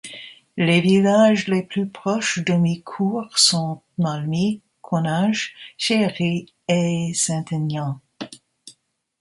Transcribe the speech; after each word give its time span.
Les 0.57 0.81
villages 0.81 1.47
les 1.47 1.61
plus 1.61 1.87
proches 1.87 2.39
d'Omicourt 2.39 3.37
sont 3.37 3.83
Malmy, 3.99 4.59
Connage, 4.81 5.53
Chéhéry 5.77 6.51
et 6.67 7.11
Saint-Aignan. 7.13 8.01